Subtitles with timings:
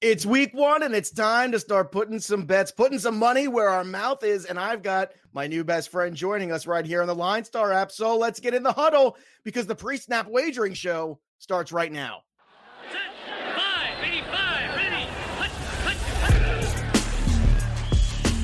[0.00, 3.68] It's week one, and it's time to start putting some bets, putting some money where
[3.68, 4.44] our mouth is.
[4.44, 7.72] And I've got my new best friend joining us right here on the Line Star
[7.72, 7.90] app.
[7.90, 12.22] So let's get in the huddle because the pre snap wagering show starts right now.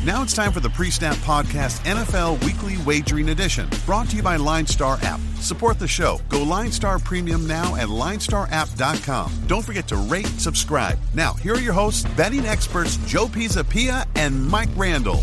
[0.04, 4.22] Now it's time for the Pre Snap Podcast NFL Weekly Wagering Edition, brought to you
[4.22, 5.18] by Line Star App.
[5.40, 6.20] Support the show.
[6.28, 9.32] Go Line Star Premium now at linestarapp.com.
[9.46, 10.98] Don't forget to rate, subscribe.
[11.14, 15.22] Now, here are your hosts, betting experts Joe Pisapia and Mike Randall.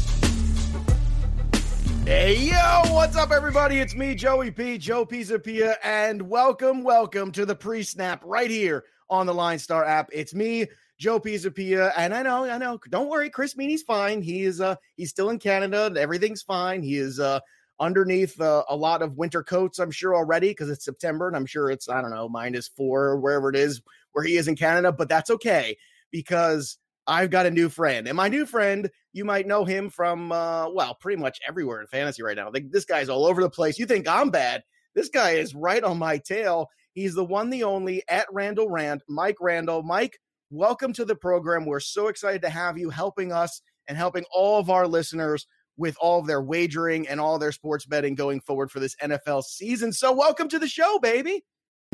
[2.05, 3.77] Hey, yo, what's up, everybody?
[3.77, 8.85] It's me, Joey P, Joe Pisapia, and welcome, welcome to the pre snap right here
[9.11, 10.09] on the Line Star app.
[10.11, 10.65] It's me,
[11.01, 12.79] Joe Pisapia, and I know, I know.
[12.89, 14.21] Don't worry, Chris Meaney's fine.
[14.21, 15.91] He is, uh, he's still in Canada.
[15.99, 16.83] Everything's fine.
[16.83, 17.39] He is, uh,
[17.79, 21.47] underneath uh, a lot of winter coats, I'm sure already because it's September and I'm
[21.47, 24.55] sure it's, I don't know, minus four or wherever it is where he is in
[24.55, 25.75] Canada, but that's okay
[26.11, 26.77] because
[27.07, 28.07] I've got a new friend.
[28.07, 31.87] And my new friend, you might know him from, uh, well, pretty much everywhere in
[31.87, 32.51] fantasy right now.
[32.53, 33.79] This guy's all over the place.
[33.79, 34.61] You think I'm bad?
[34.93, 36.69] This guy is right on my tail.
[36.93, 39.81] He's the one, the only at Randall Rand, Mike Randall.
[39.81, 40.19] Mike,
[40.51, 41.65] welcome to the program.
[41.65, 45.95] We're so excited to have you helping us and helping all of our listeners with
[45.99, 49.93] all of their wagering and all their sports betting going forward for this NFL season.
[49.93, 51.43] So, welcome to the show, baby.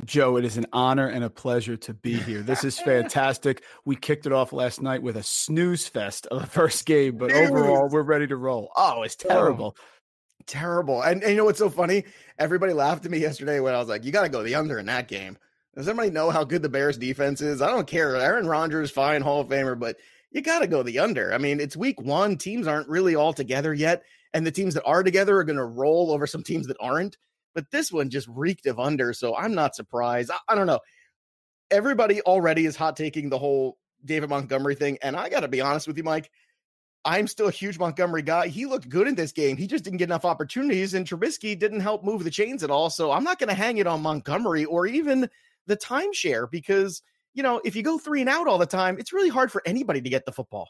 [0.06, 2.42] Joe, it is an honor and a pleasure to be here.
[2.42, 3.64] This is fantastic.
[3.86, 7.32] we kicked it off last night with a snooze fest of the first game, but
[7.32, 8.72] overall, we're ready to roll.
[8.76, 9.30] Oh, it's oh.
[9.30, 9.76] terrible.
[9.78, 9.84] Oh,
[10.46, 11.02] terrible.
[11.02, 12.06] And, and, you know what's so funny?
[12.40, 14.80] Everybody laughed at me yesterday when I was like, you got to go the under
[14.80, 15.38] in that game.
[15.78, 17.62] Does anybody know how good the Bears defense is?
[17.62, 18.16] I don't care.
[18.16, 19.98] Aaron Rodgers, fine, Hall of Famer, but
[20.32, 21.32] you got to go the under.
[21.32, 22.36] I mean, it's week one.
[22.36, 24.02] Teams aren't really all together yet.
[24.34, 27.18] And the teams that are together are going to roll over some teams that aren't.
[27.54, 29.14] But this one just reeked of under.
[29.14, 30.32] So I'm not surprised.
[30.32, 30.80] I, I don't know.
[31.70, 34.98] Everybody already is hot taking the whole David Montgomery thing.
[35.04, 36.32] And I got to be honest with you, Mike.
[37.06, 38.48] I'm still a huge Montgomery guy.
[38.48, 39.58] He looked good in this game.
[39.58, 42.90] He just didn't get enough opportunities, and Trubisky didn't help move the chains at all.
[42.90, 45.30] So I'm not going to hang it on Montgomery or even
[45.68, 47.02] the timeshare because
[47.34, 49.62] you know if you go three and out all the time, it's really hard for
[49.66, 50.70] anybody to get the football.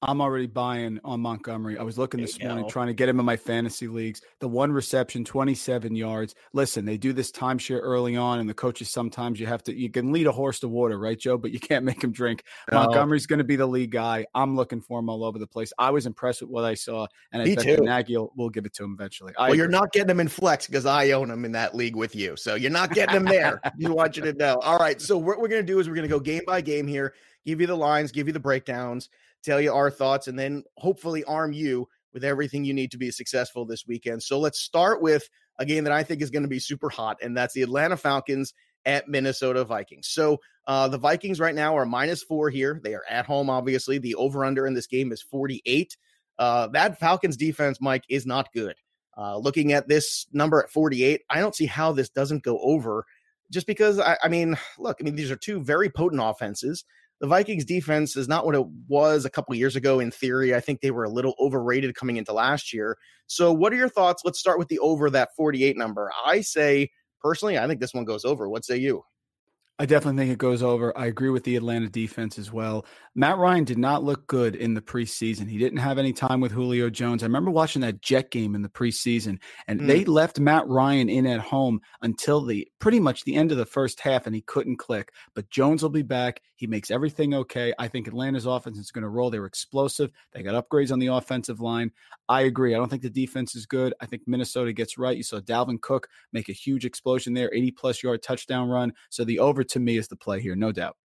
[0.00, 1.76] I'm already buying on Montgomery.
[1.76, 4.22] I was looking this morning trying to get him in my fantasy leagues.
[4.38, 6.36] The one reception, 27 yards.
[6.52, 9.90] Listen, they do this timeshare early on, and the coaches sometimes you have to you
[9.90, 11.36] can lead a horse to water, right, Joe?
[11.36, 12.44] But you can't make him drink.
[12.70, 12.84] No.
[12.84, 14.24] Montgomery's going to be the lead guy.
[14.36, 15.72] I'm looking for him all over the place.
[15.78, 17.82] I was impressed with what I saw, and I Me bet too.
[17.82, 19.32] Nagy will, will give it to him eventually.
[19.36, 19.58] I well, agree.
[19.58, 22.36] you're not getting him in flex because I own him in that league with you,
[22.36, 23.60] so you're not getting him there.
[23.76, 24.60] you want you to know.
[24.62, 26.60] All right, so what we're going to do is we're going to go game by
[26.60, 29.08] game here, give you the lines, give you the breakdowns
[29.42, 33.10] tell you our thoughts, and then hopefully arm you with everything you need to be
[33.10, 34.22] successful this weekend.
[34.22, 35.28] So let's start with
[35.58, 37.96] a game that I think is going to be super hot, and that's the Atlanta
[37.96, 38.54] Falcons
[38.86, 40.08] at Minnesota Vikings.
[40.08, 42.80] So uh, the Vikings right now are minus four here.
[42.82, 43.98] They are at home, obviously.
[43.98, 45.96] The over under in this game is 48.
[46.38, 48.76] Uh, that Falcons defense, Mike, is not good.
[49.16, 53.04] Uh, looking at this number at 48, I don't see how this doesn't go over
[53.50, 56.84] just because I, I, mean, look, I mean, these are two very potent offenses
[57.20, 60.54] the Vikings defense is not what it was a couple years ago in theory.
[60.54, 62.96] I think they were a little overrated coming into last year.
[63.26, 64.22] So, what are your thoughts?
[64.24, 66.10] Let's start with the over that 48 number.
[66.24, 66.90] I say
[67.20, 68.48] personally, I think this one goes over.
[68.48, 69.02] What say you?
[69.80, 70.96] I definitely think it goes over.
[70.98, 72.84] I agree with the Atlanta defense as well.
[73.14, 75.48] Matt Ryan did not look good in the preseason.
[75.48, 77.22] He didn't have any time with Julio Jones.
[77.22, 79.86] I remember watching that Jet game in the preseason, and mm.
[79.86, 83.66] they left Matt Ryan in at home until the pretty much the end of the
[83.66, 85.12] first half, and he couldn't click.
[85.34, 86.42] But Jones will be back.
[86.56, 87.72] He makes everything okay.
[87.78, 89.30] I think Atlanta's offense is going to roll.
[89.30, 90.10] They were explosive.
[90.32, 91.92] They got upgrades on the offensive line.
[92.28, 92.74] I agree.
[92.74, 93.94] I don't think the defense is good.
[94.00, 95.16] I think Minnesota gets right.
[95.16, 98.92] You saw Dalvin Cook make a huge explosion there, 80 plus yard touchdown run.
[99.08, 100.96] So the over to me is the play here, no doubt.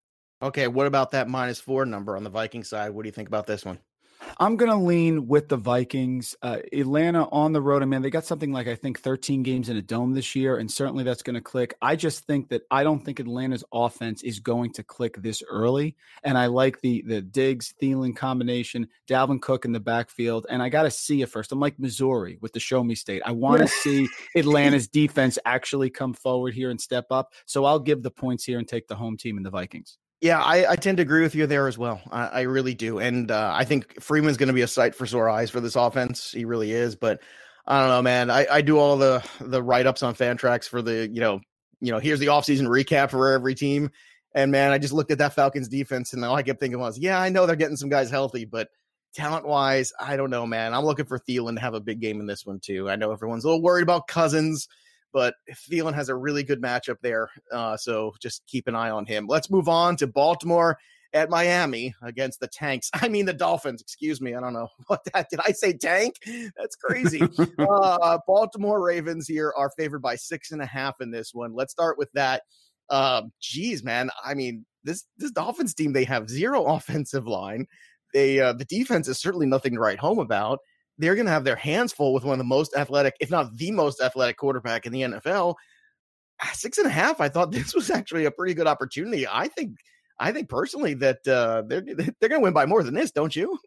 [0.43, 2.91] Okay, what about that minus four number on the Viking side?
[2.91, 3.78] What do you think about this one?
[4.38, 6.34] I'm going to lean with the Vikings.
[6.43, 9.69] Uh, Atlanta on the road, I mean, they got something like I think 13 games
[9.69, 11.75] in a dome this year, and certainly that's going to click.
[11.82, 15.97] I just think that I don't think Atlanta's offense is going to click this early,
[16.25, 20.68] and I like the the Diggs Thielen combination, Dalvin Cook in the backfield, and I
[20.68, 21.53] got to see it first.
[21.53, 23.22] I'm like Missouri with the Show Me State.
[23.24, 27.33] I want to see Atlanta's defense actually come forward here and step up.
[27.47, 29.98] So I'll give the points here and take the home team in the Vikings.
[30.22, 32.01] Yeah, I, I, tend to agree with you there as well.
[32.13, 35.04] I, I really do, and uh, I think Freeman's going to be a sight for
[35.04, 36.30] sore eyes for this offense.
[36.30, 36.95] He really is.
[36.95, 37.21] But
[37.66, 38.30] I don't know, man.
[38.30, 41.41] I, I do all the the write ups on Fantrax for the you know
[41.80, 43.91] you know here's the offseason recap for every team,
[44.33, 47.01] and man, I just looked at that Falcons defense, and all I kept thinking was,
[47.01, 48.69] yeah, I know they're getting some guys healthy, but
[49.16, 50.72] talent wise, I don't know, man.
[50.72, 52.89] I'm looking for Thielen to have a big game in this one too.
[52.89, 54.69] I know everyone's a little worried about Cousins
[55.12, 55.34] but
[55.70, 57.30] Thielen has a really good matchup there.
[57.53, 59.26] Uh, so just keep an eye on him.
[59.28, 60.78] Let's move on to Baltimore
[61.12, 62.91] at Miami against the Tanks.
[62.94, 63.80] I mean the Dolphins.
[63.80, 64.34] Excuse me.
[64.34, 65.41] I don't know what that did.
[65.47, 66.16] I say tank?
[66.56, 67.22] That's crazy.
[67.59, 71.54] uh, Baltimore Ravens here are favored by six and a half in this one.
[71.54, 72.42] Let's start with that.
[72.91, 74.10] Um, geez, man.
[74.24, 77.66] I mean, this this Dolphins team they have zero offensive line.
[78.12, 80.59] They uh, the defense is certainly nothing to write home about.
[80.98, 83.56] They're going to have their hands full with one of the most athletic, if not
[83.56, 85.54] the most athletic quarterback in the NFL.
[86.42, 87.21] Ah, six and a half.
[87.21, 89.27] I thought this was actually a pretty good opportunity.
[89.27, 89.77] I think
[90.18, 93.34] I think personally that uh, they're they're going to win by more than this, don't
[93.34, 93.59] you?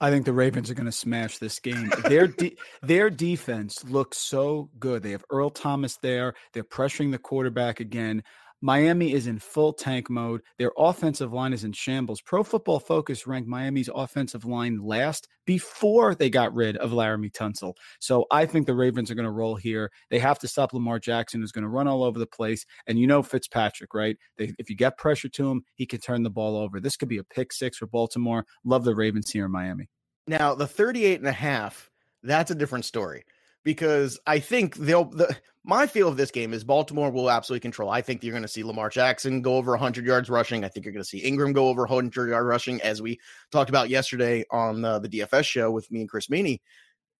[0.00, 1.90] I think the Ravens are going to smash this game.
[2.04, 5.02] Their de- their defense looks so good.
[5.02, 6.34] They have Earl Thomas there.
[6.52, 8.22] They're pressuring the quarterback again.
[8.60, 10.42] Miami is in full tank mode.
[10.58, 12.20] Their offensive line is in shambles.
[12.20, 17.74] Pro Football Focus ranked Miami's offensive line last before they got rid of Laremy Tunsil.
[18.00, 19.90] So I think the Ravens are going to roll here.
[20.10, 22.66] They have to stop Lamar Jackson, who's going to run all over the place.
[22.86, 24.16] And you know Fitzpatrick, right?
[24.36, 26.80] They, if you get pressure to him, he can turn the ball over.
[26.80, 28.44] This could be a pick six for Baltimore.
[28.64, 29.88] Love the Ravens here in Miami.
[30.26, 31.90] Now, the 38 and a half,
[32.22, 33.24] that's a different story
[33.64, 35.36] because I think they'll the
[35.68, 37.90] my feel of this game is Baltimore will absolutely control.
[37.90, 40.64] I think you're going to see Lamar Jackson go over 100 yards rushing.
[40.64, 43.20] I think you're going to see Ingram go over 100 yard rushing, as we
[43.52, 46.60] talked about yesterday on the, DFS show with me and Chris Meaney.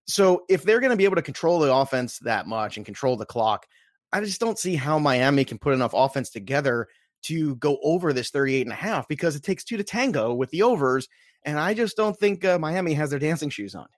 [0.06, 3.18] So if they're going to be able to control the offense that much and control
[3.18, 3.66] the clock,
[4.14, 6.88] I just don't see how Miami can put enough offense together
[7.24, 10.48] to go over this 38 and a half because it takes two to tango with
[10.50, 11.06] the overs.
[11.44, 13.88] And I just don't think uh, Miami has their dancing shoes on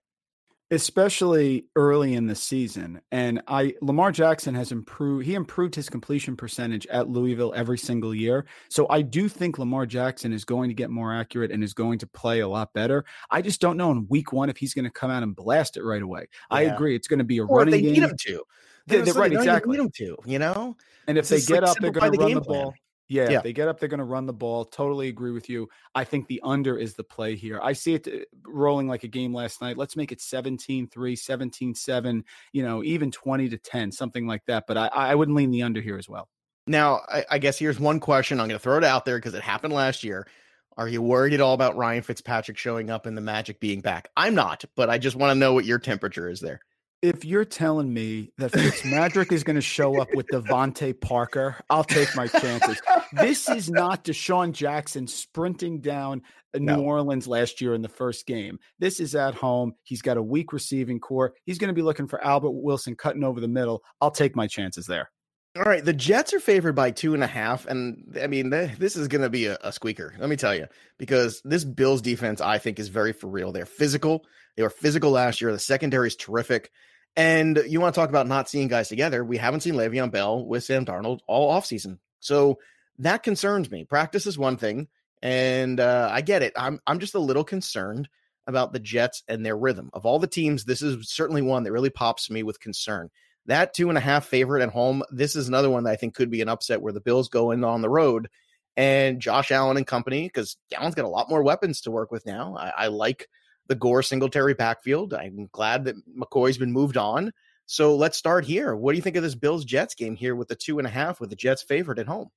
[0.70, 3.00] especially early in the season.
[3.10, 8.14] And I Lamar Jackson has improved he improved his completion percentage at Louisville every single
[8.14, 8.46] year.
[8.68, 11.98] So I do think Lamar Jackson is going to get more accurate and is going
[11.98, 13.04] to play a lot better.
[13.30, 15.76] I just don't know in week 1 if he's going to come out and blast
[15.76, 16.26] it right away.
[16.50, 16.56] Yeah.
[16.56, 17.92] I agree it's going to be a or running they game.
[17.94, 18.42] need him to.
[18.86, 19.76] They, they, right, exactly.
[19.76, 20.76] Need him to, you know?
[21.06, 22.72] And if it's they get like up, they're going to the run the ball.
[22.72, 22.79] Plan.
[23.10, 23.40] Yeah, yeah.
[23.40, 24.64] they get up, they're going to run the ball.
[24.64, 25.68] Totally agree with you.
[25.96, 27.58] I think the under is the play here.
[27.60, 29.76] I see it uh, rolling like a game last night.
[29.76, 34.46] Let's make it 17 3, 17 7, you know, even 20 to 10, something like
[34.46, 34.68] that.
[34.68, 36.28] But I, I wouldn't lean the under here as well.
[36.68, 38.38] Now, I, I guess here's one question.
[38.38, 40.28] I'm going to throw it out there because it happened last year.
[40.76, 44.08] Are you worried at all about Ryan Fitzpatrick showing up and the Magic being back?
[44.16, 46.60] I'm not, but I just want to know what your temperature is there
[47.02, 51.84] if you're telling me that Fitzmagic is going to show up with DeVante Parker, I'll
[51.84, 52.80] take my chances.
[53.12, 56.22] this is not DeSean Jackson sprinting down
[56.54, 56.82] uh, New.
[56.82, 58.58] Orleans last year in the first game.
[58.78, 59.74] This is at home.
[59.82, 61.32] He's got a weak receiving corps.
[61.44, 63.82] He's going to be looking for Albert Wilson cutting over the middle.
[64.00, 65.10] I'll take my chances there.
[65.56, 68.94] All right, the Jets are favored by two and a half, and I mean this
[68.94, 70.14] is going to be a, a, squeaker.
[70.16, 73.50] Let me tell you, because this Bills defense, I think, is very for real.
[73.50, 74.24] They're physical.
[74.56, 75.50] They were physical last year.
[75.50, 76.70] The secondary is terrific.
[77.16, 79.24] And you want to talk about not seeing guys together.
[79.24, 81.98] We haven't seen Le'Veon Bell with Sam Darnold all offseason.
[82.20, 82.58] So
[82.98, 83.84] that concerns me.
[83.84, 84.88] Practice is one thing,
[85.22, 86.52] and uh, I get it.
[86.56, 88.08] I'm I'm just a little concerned
[88.46, 89.90] about the Jets and their rhythm.
[89.92, 93.10] Of all the teams, this is certainly one that really pops me with concern.
[93.46, 96.14] That two and a half favorite at home, this is another one that I think
[96.14, 98.28] could be an upset where the Bills go in on the road
[98.76, 102.26] and Josh Allen and company, because Allen's got a lot more weapons to work with
[102.26, 102.56] now.
[102.56, 103.28] I, I like
[103.70, 105.14] the Gore Singletary backfield.
[105.14, 107.32] I'm glad that McCoy's been moved on.
[107.66, 108.74] So let's start here.
[108.74, 110.90] What do you think of this Bills Jets game here with the two and a
[110.90, 112.30] half with the Jets favored at home?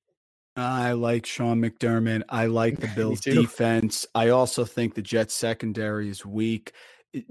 [0.56, 2.22] I like Sean McDermott.
[2.30, 4.06] I like the Bills defense.
[4.14, 6.72] I also think the Jets secondary is weak.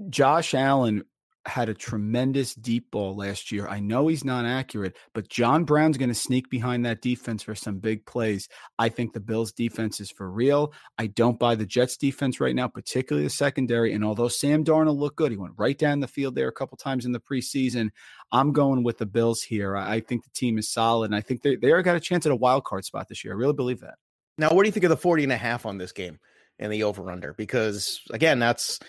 [0.09, 1.03] Josh Allen
[1.45, 3.67] had a tremendous deep ball last year.
[3.67, 7.53] I know he's not accurate, but John Brown's going to sneak behind that defense for
[7.53, 8.47] some big plays.
[8.79, 10.73] I think the Bills defense is for real.
[10.97, 13.93] I don't buy the Jets defense right now, particularly the secondary.
[13.93, 16.77] And although Sam Darnold looked good, he went right down the field there a couple
[16.77, 17.89] times in the preseason.
[18.31, 19.75] I'm going with the Bills here.
[19.75, 22.31] I think the team is solid, and I think they, they got a chance at
[22.31, 23.33] a wild card spot this year.
[23.33, 23.95] I really believe that.
[24.37, 26.19] Now, what do you think of the 40 and a half on this game
[26.57, 27.33] and the over under?
[27.33, 28.79] Because again, that's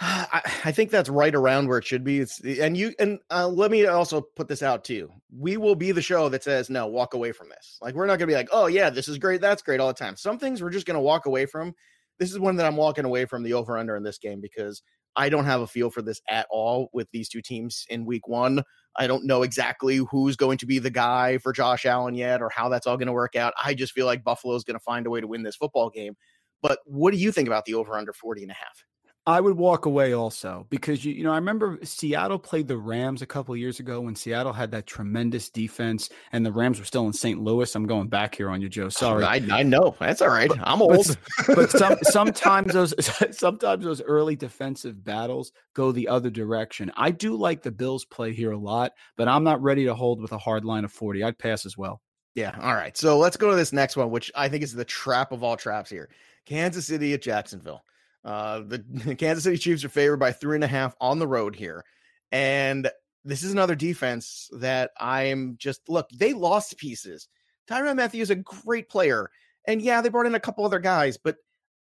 [0.02, 2.20] I, think that's right around where it should be.
[2.20, 5.10] It's and you and uh, let me also put this out too.
[5.30, 7.76] We will be the show that says no, walk away from this.
[7.82, 9.88] Like we're not going to be like, oh yeah, this is great, that's great all
[9.88, 10.16] the time.
[10.16, 11.74] Some things we're just going to walk away from.
[12.18, 14.82] This is one that I'm walking away from the over under in this game because
[15.16, 18.26] I don't have a feel for this at all with these two teams in week
[18.26, 18.62] one.
[18.96, 22.48] I don't know exactly who's going to be the guy for Josh Allen yet or
[22.48, 23.52] how that's all going to work out.
[23.62, 25.90] I just feel like Buffalo is going to find a way to win this football
[25.90, 26.16] game.
[26.62, 28.84] But what do you think about the over under 40 and a half?
[29.26, 33.20] I would walk away also because you you know I remember Seattle played the Rams
[33.20, 37.06] a couple years ago when Seattle had that tremendous defense and the Rams were still
[37.06, 37.40] in St.
[37.40, 37.74] Louis.
[37.74, 38.88] I'm going back here on you, Joe.
[39.00, 40.48] Sorry, I, I know that's all right.
[40.48, 42.94] But, I'm old, but, but some, sometimes those
[43.36, 46.90] sometimes those early defensive battles go the other direction.
[46.96, 50.20] I do like the Bills play here a lot, but I'm not ready to hold
[50.20, 51.22] with a hard line of 40.
[51.22, 52.00] I'd pass as well.
[52.34, 52.56] Yeah.
[52.60, 52.96] All right.
[52.96, 55.56] So let's go to this next one, which I think is the trap of all
[55.56, 56.08] traps here.
[56.46, 57.82] Kansas City at Jacksonville.
[58.24, 61.56] Uh, the Kansas City Chiefs are favored by three and a half on the road
[61.56, 61.84] here.
[62.32, 62.90] And
[63.24, 67.28] this is another defense that I'm just look, they lost pieces.
[67.68, 69.30] Tyrann Mathieu is a great player.
[69.66, 71.36] And yeah, they brought in a couple other guys, but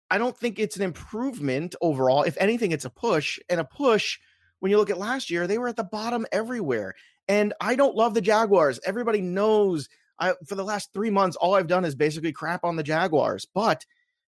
[0.09, 2.23] I don't think it's an improvement overall.
[2.23, 3.39] If anything, it's a push.
[3.49, 4.19] And a push,
[4.59, 6.95] when you look at last year, they were at the bottom everywhere.
[7.27, 8.79] And I don't love the Jaguars.
[8.85, 9.89] Everybody knows
[10.19, 13.45] I for the last three months, all I've done is basically crap on the Jaguars.
[13.45, 13.85] But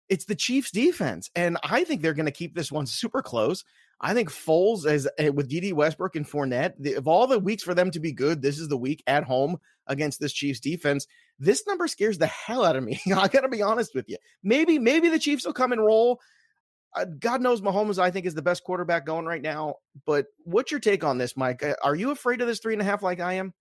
[0.08, 1.30] it's the Chiefs defense.
[1.34, 3.64] And I think they're going to keep this one super close.
[4.00, 7.62] I think Foles as eh, with Dede Westbrook and Fournette, the, of all the weeks
[7.62, 11.06] for them to be good, this is the week at home against this Chiefs defense.
[11.38, 13.00] This number scares the hell out of me.
[13.16, 14.16] I got to be honest with you.
[14.42, 16.20] Maybe, maybe the Chiefs will come and roll.
[16.94, 19.76] Uh, God knows Mahomes, I think, is the best quarterback going right now.
[20.06, 21.62] But what's your take on this, Mike?
[21.62, 23.52] Uh, are you afraid of this three and a half like I am?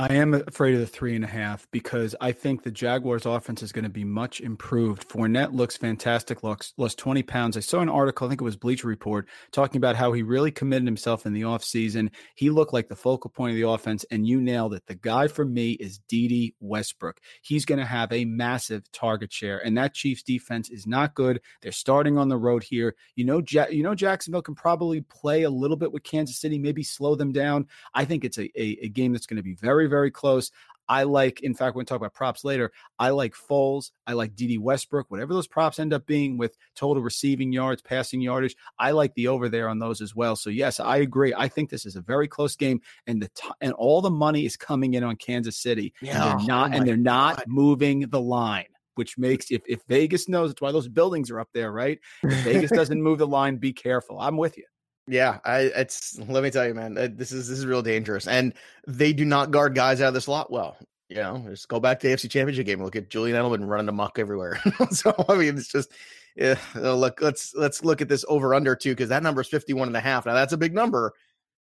[0.00, 3.62] I am afraid of the three and a half because I think the Jaguars' offense
[3.62, 5.08] is going to be much improved.
[5.08, 7.56] Fournette looks fantastic, looks lost 20 pounds.
[7.56, 10.50] I saw an article, I think it was Bleacher Report, talking about how he really
[10.50, 12.10] committed himself in the offseason.
[12.34, 14.82] He looked like the focal point of the offense, and you nailed it.
[14.88, 17.20] The guy for me is Dede Westbrook.
[17.42, 21.40] He's going to have a massive target share, and that Chiefs defense is not good.
[21.62, 22.96] They're starting on the road here.
[23.14, 26.58] You know, ja- you know Jacksonville can probably play a little bit with Kansas City,
[26.58, 27.68] maybe slow them down.
[27.94, 30.50] I think it's a, a, a game that's going to be very very, very close.
[30.88, 32.70] I like, in fact, we're going to talk about props later.
[32.98, 33.90] I like Foles.
[34.06, 38.20] I like Dede Westbrook, whatever those props end up being with total receiving yards, passing
[38.20, 38.54] yardage.
[38.78, 40.36] I like the over there on those as well.
[40.36, 41.32] So yes, I agree.
[41.34, 44.44] I think this is a very close game, and the t- and all the money
[44.44, 45.94] is coming in on Kansas City.
[46.02, 47.46] Yeah, and they're not, oh and they're not God.
[47.48, 48.66] moving the line.
[48.96, 51.98] Which makes if, if Vegas knows it's why those buildings are up there, right?
[52.22, 54.20] If Vegas doesn't move the line, be careful.
[54.20, 54.64] I'm with you.
[55.06, 58.54] Yeah, I it's let me tell you, man, this is this is real dangerous, and
[58.86, 60.76] they do not guard guys out of the slot well.
[61.10, 62.82] You know, just go back to the AFC Championship game.
[62.82, 64.60] Look at Julian Edelman running amok everywhere.
[64.90, 65.92] so I mean, it's just
[66.36, 66.58] yeah.
[66.74, 69.88] Uh, look, let's let's look at this over under too because that number is 51
[69.88, 70.24] and a half.
[70.24, 71.12] Now that's a big number,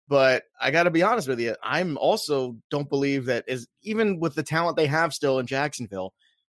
[0.08, 4.18] but I got to be honest with you, I'm also don't believe that is even
[4.18, 6.12] with the talent they have still in Jacksonville.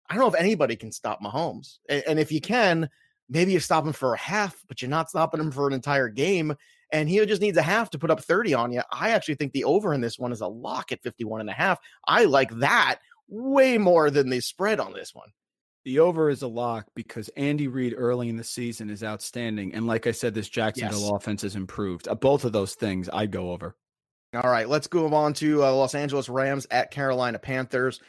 [0.08, 2.88] I don't know if anybody can stop Mahomes, and, and if you can
[3.30, 6.08] maybe you stop him for a half, but you're not stopping him for an entire
[6.08, 6.54] game.
[6.92, 8.82] And he just needs a half to put up 30 on you.
[8.90, 11.54] I actually think the over in this one is a lock at 51 and a
[11.54, 11.78] half.
[12.06, 15.28] I like that way more than the spread on this one.
[15.84, 19.72] The over is a lock because Andy Reid early in the season is outstanding.
[19.72, 21.10] And like I said, this Jacksonville yes.
[21.10, 22.08] offense has improved.
[22.08, 23.76] Uh, both of those things I'd go over.
[24.34, 28.00] All right, let's move on to uh, Los Angeles Rams at Carolina Panthers.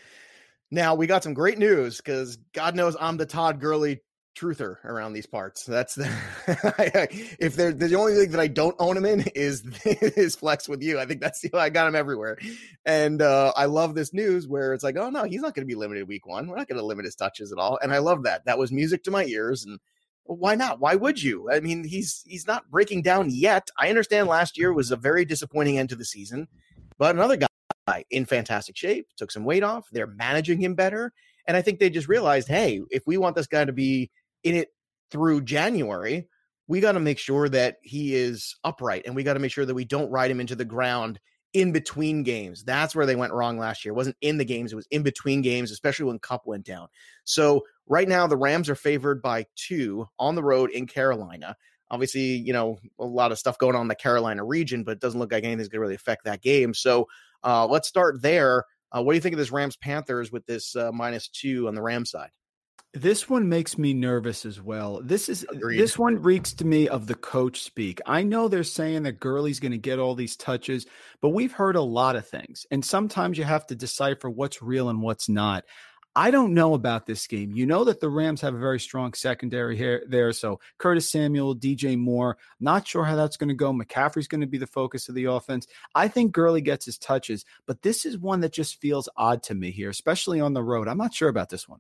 [0.70, 4.02] Now, we got some great news because God knows I'm the Todd Gurley
[4.36, 5.66] truther around these parts.
[5.66, 6.10] That's the
[7.40, 10.82] if they're the only thing that I don't own him in is is flex with
[10.82, 11.00] you.
[11.00, 12.38] I think that's the I got him everywhere,
[12.86, 15.72] and uh, I love this news where it's like, oh no, he's not going to
[15.72, 16.48] be limited week one.
[16.48, 18.46] We're not going to limit his touches at all, and I love that.
[18.46, 19.80] That was music to my ears, and
[20.24, 20.80] why not?
[20.80, 21.50] Why would you?
[21.52, 23.70] I mean, he's he's not breaking down yet.
[23.78, 26.48] I understand last year was a very disappointing end to the season,
[26.98, 27.48] but another guy
[28.10, 29.88] in fantastic shape took some weight off.
[29.92, 31.14] They're managing him better.
[31.48, 34.12] And I think they just realized, hey, if we want this guy to be
[34.44, 34.70] in it
[35.12, 36.28] through January,
[36.68, 39.66] we got to make sure that he is upright and we got to make sure
[39.66, 41.20] that we don't ride him into the ground
[41.54, 42.64] in between games.
[42.64, 43.92] That's where they went wrong last year.
[43.92, 46.88] It wasn't in the games, it was in between games, especially when Kupp went down.
[47.26, 51.58] So right now the Rams are favored by 2 on the road in Carolina.
[51.90, 55.02] Obviously, you know, a lot of stuff going on in the Carolina region, but it
[55.02, 56.74] doesn't look like anything's going to really affect that game.
[56.74, 57.06] So,
[57.44, 58.64] uh, let's start there.
[58.94, 61.76] Uh, what do you think of this Rams Panthers with this uh, minus 2 on
[61.76, 62.30] the Ram side?
[62.94, 65.02] This one makes me nervous as well.
[65.02, 65.80] This is Agreed.
[65.80, 68.02] this one reeks to me of the coach speak.
[68.06, 70.86] I know they're saying that Gurley's going to get all these touches,
[71.22, 74.90] but we've heard a lot of things, and sometimes you have to decipher what's real
[74.90, 75.64] and what's not.
[76.14, 77.54] I don't know about this game.
[77.54, 80.34] You know that the Rams have a very strong secondary here there.
[80.34, 83.72] So Curtis Samuel, DJ Moore, not sure how that's going to go.
[83.72, 85.68] McCaffrey's going to be the focus of the offense.
[85.96, 89.56] I think Gurley gets his touches, but this is one that just feels odd to
[89.56, 90.90] me here, especially on the road.
[90.90, 91.80] I'm not sure about this one.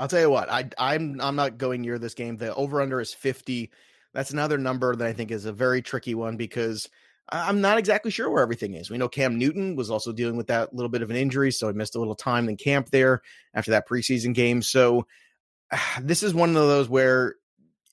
[0.00, 2.38] I'll tell you what, I I'm I'm not going near this game.
[2.38, 3.70] The over under is 50.
[4.14, 6.88] That's another number that I think is a very tricky one because
[7.28, 8.90] I'm not exactly sure where everything is.
[8.90, 11.68] We know Cam Newton was also dealing with that little bit of an injury, so
[11.68, 13.20] he missed a little time in camp there
[13.52, 14.62] after that preseason game.
[14.62, 15.06] So
[16.00, 17.36] this is one of those where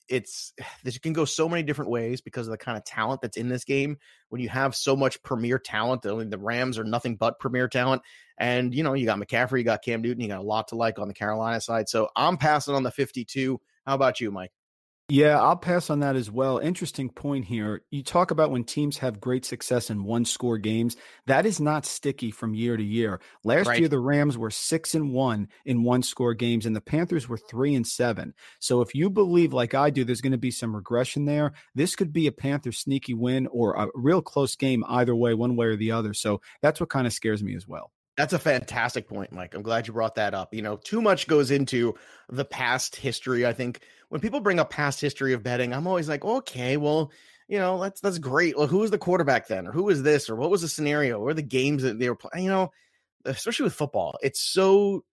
[0.08, 0.52] it's
[0.84, 3.48] this can go so many different ways because of the kind of talent that's in
[3.48, 3.98] this game.
[4.28, 7.68] When you have so much premier talent, I mean, the Rams are nothing but premier
[7.68, 8.02] talent.
[8.38, 10.76] And you know, you got McCaffrey, you got Cam Newton, you got a lot to
[10.76, 11.88] like on the Carolina side.
[11.88, 13.60] So I'm passing on the 52.
[13.86, 14.52] How about you, Mike?
[15.10, 16.58] Yeah, I'll pass on that as well.
[16.58, 17.80] Interesting point here.
[17.90, 20.96] You talk about when teams have great success in one score games.
[21.26, 23.18] That is not sticky from year to year.
[23.42, 23.80] Last right.
[23.80, 27.38] year, the Rams were six and one in one score games, and the Panthers were
[27.38, 28.34] three and seven.
[28.60, 31.96] So if you believe, like I do, there's going to be some regression there, this
[31.96, 35.68] could be a Panther sneaky win or a real close game either way, one way
[35.68, 36.12] or the other.
[36.12, 37.92] So that's what kind of scares me as well.
[38.18, 39.54] That's a fantastic point, Mike.
[39.54, 40.52] I'm glad you brought that up.
[40.52, 41.94] You know, too much goes into
[42.28, 43.46] the past history.
[43.46, 47.10] I think when people bring up past history of betting, I'm always like, okay, well,
[47.48, 48.56] you know, that's that's great.
[48.56, 51.18] Well, who was the quarterback then, or who was this, or what was the scenario,
[51.18, 52.44] or the games that they were playing?
[52.44, 52.70] You know,
[53.24, 55.04] especially with football, it's so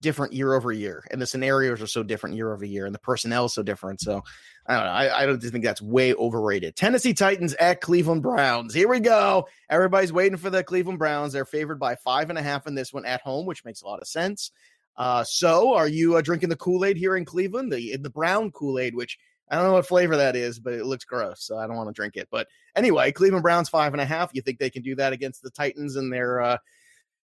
[0.00, 3.00] different year over year, and the scenarios are so different year over year, and the
[3.00, 4.00] personnel is so different.
[4.00, 4.22] So
[4.66, 4.90] I don't know.
[4.90, 6.76] I, I don't think that's way overrated.
[6.76, 8.72] Tennessee Titans at Cleveland Browns.
[8.72, 9.48] Here we go.
[9.68, 11.32] Everybody's waiting for the Cleveland Browns.
[11.32, 13.86] They're favored by five and a half in this one at home, which makes a
[13.86, 14.52] lot of sense.
[14.96, 17.72] Uh, so, are you uh, drinking the Kool Aid here in Cleveland?
[17.72, 19.18] The the brown Kool Aid, which
[19.50, 21.88] I don't know what flavor that is, but it looks gross, so I don't want
[21.88, 22.28] to drink it.
[22.30, 24.30] But anyway, Cleveland Browns five and a half.
[24.32, 26.58] You think they can do that against the Titans and their uh,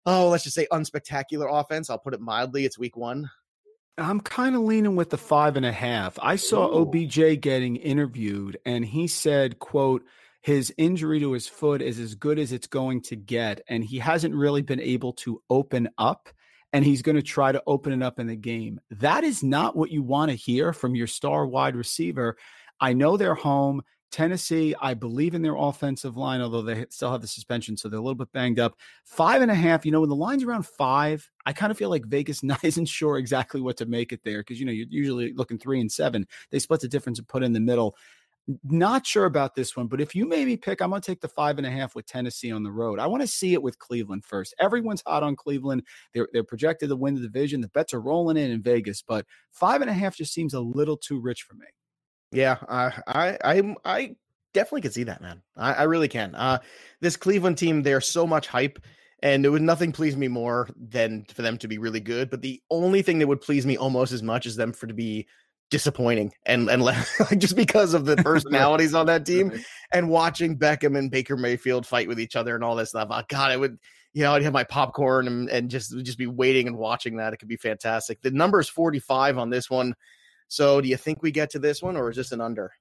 [0.05, 1.89] oh, let's just say unspectacular offense.
[1.89, 2.65] I'll put it mildly.
[2.65, 3.29] It's week one.
[3.97, 6.17] I'm kind of leaning with the five and a half.
[6.21, 6.81] I saw Ooh.
[6.81, 10.03] OBJ getting interviewed, and he said, "quote."
[10.43, 13.99] His injury to his foot is as good as it's going to get, and he
[13.99, 16.29] hasn't really been able to open up
[16.73, 18.79] and he's going to try to open it up in the game.
[18.91, 22.37] That is not what you want to hear from your star wide receiver.
[22.79, 23.83] I know they're home.
[24.11, 27.99] Tennessee, I believe in their offensive line, although they still have the suspension, so they're
[27.99, 28.75] a little bit banged up.
[29.05, 31.89] Five and a half, you know, when the line's around five, I kind of feel
[31.89, 35.33] like Vegas isn't sure exactly what to make it there because, you know, you're usually
[35.33, 36.27] looking three and seven.
[36.49, 37.95] They split the difference and put in the middle.
[38.63, 41.27] Not sure about this one, but if you maybe pick, I'm going to take the
[41.27, 42.99] five and a half with Tennessee on the road.
[42.99, 44.55] I want to see it with Cleveland first.
[44.59, 45.83] Everyone's hot on Cleveland.
[46.13, 47.61] They're, they're projected to win the division.
[47.61, 50.59] The bets are rolling in in Vegas, but five and a half just seems a
[50.59, 51.67] little too rich for me.
[52.31, 54.15] Yeah, I I I, I
[54.53, 55.41] definitely can see that, man.
[55.55, 56.33] I, I really can.
[56.33, 56.59] Uh,
[56.99, 58.79] this Cleveland team, they're so much hype,
[59.21, 62.29] and it would nothing please me more than for them to be really good.
[62.29, 64.93] But the only thing that would please me almost as much is them for to
[64.93, 65.27] be
[65.71, 66.97] disappointing and and like
[67.39, 69.51] just because of the personalities on that team
[69.91, 73.07] and watching Beckham and Baker Mayfield fight with each other and all this stuff.
[73.09, 73.79] Oh, God, I would
[74.13, 77.33] you know, I'd have my popcorn and, and just just be waiting and watching that.
[77.33, 78.21] It could be fantastic.
[78.21, 79.95] The number is 45 on this one.
[80.49, 82.71] So do you think we get to this one or is this an under?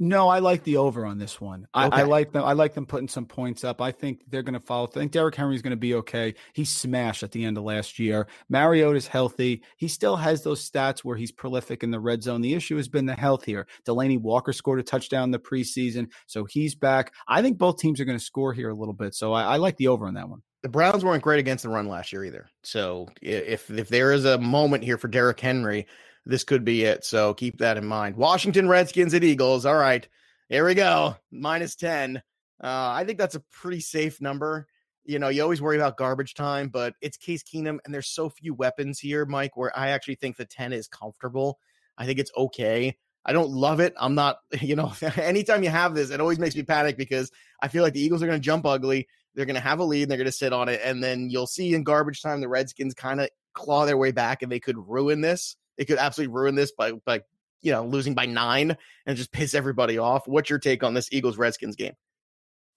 [0.00, 1.66] No, I like the over on this one.
[1.74, 1.96] I, okay.
[1.96, 2.44] I, like them.
[2.44, 3.80] I like them putting some points up.
[3.80, 4.86] I think they're going to follow.
[4.86, 6.34] I think Derrick Henry's going to be okay.
[6.52, 8.28] He smashed at the end of last year.
[8.48, 9.62] Mariota's healthy.
[9.76, 12.42] He still has those stats where he's prolific in the red zone.
[12.42, 13.66] The issue has been the health here.
[13.86, 17.12] Delanie Walker scored a touchdown in the preseason, so he's back.
[17.26, 19.14] I think both teams are going to score here a little bit.
[19.14, 20.42] So I, I like the over on that one.
[20.62, 22.50] The Browns weren't great against the run last year either.
[22.64, 25.86] So if if there is a moment here for Derrick Henry
[26.28, 27.04] this could be it.
[27.04, 28.14] So keep that in mind.
[28.14, 29.64] Washington Redskins at Eagles.
[29.64, 30.06] All right.
[30.50, 31.16] Here we go.
[31.32, 32.18] Minus 10.
[32.18, 32.20] Uh,
[32.62, 34.66] I think that's a pretty safe number.
[35.04, 38.28] You know, you always worry about garbage time, but it's Case Keenum, and there's so
[38.28, 41.58] few weapons here, Mike, where I actually think the 10 is comfortable.
[41.96, 42.94] I think it's okay.
[43.24, 43.94] I don't love it.
[43.98, 47.68] I'm not, you know, anytime you have this, it always makes me panic because I
[47.68, 49.08] feel like the Eagles are going to jump ugly.
[49.34, 50.02] They're going to have a lead.
[50.02, 50.80] and They're going to sit on it.
[50.84, 54.42] And then you'll see in garbage time, the Redskins kind of claw their way back
[54.42, 55.56] and they could ruin this.
[55.78, 57.22] It could absolutely ruin this by by
[57.62, 60.28] you know losing by nine and just piss everybody off.
[60.28, 61.94] What's your take on this Eagles Redskins game?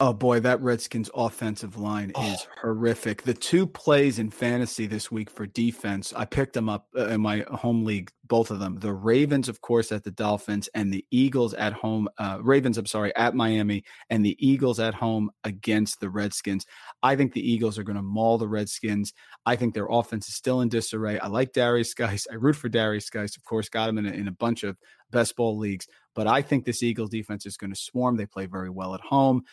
[0.04, 2.34] Oh boy, that Redskins offensive line oh.
[2.34, 3.22] is horrific.
[3.22, 7.22] The two plays in fantasy this week for defense, I picked them up uh, in
[7.22, 8.80] my home league, both of them.
[8.80, 12.10] The Ravens, of course, at the Dolphins, and the Eagles at home.
[12.18, 16.66] Uh, Ravens, I'm sorry, at Miami, and the Eagles at home against the Redskins.
[17.04, 19.14] I think the Eagles are going to maul the Redskins.
[19.46, 21.20] I think their offense is still in disarray.
[21.20, 22.26] I like Darius Guice.
[22.32, 23.38] I root for Darius Guice.
[23.38, 24.78] Of course, got him in a, in a bunch of
[25.12, 25.86] best ball leagues.
[26.16, 28.18] But I think this Eagles defense is going to swarm.
[28.18, 29.44] They play very well at home.